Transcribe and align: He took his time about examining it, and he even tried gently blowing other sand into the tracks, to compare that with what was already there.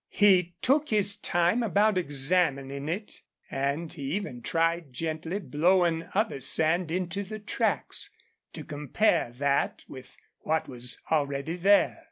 He 0.09 0.55
took 0.63 0.89
his 0.89 1.15
time 1.15 1.61
about 1.61 1.95
examining 1.95 2.89
it, 2.89 3.21
and 3.51 3.93
he 3.93 4.13
even 4.15 4.41
tried 4.41 4.91
gently 4.91 5.37
blowing 5.37 6.09
other 6.15 6.39
sand 6.39 6.89
into 6.89 7.21
the 7.21 7.37
tracks, 7.37 8.09
to 8.53 8.63
compare 8.63 9.31
that 9.37 9.85
with 9.87 10.17
what 10.39 10.67
was 10.67 10.99
already 11.11 11.55
there. 11.55 11.99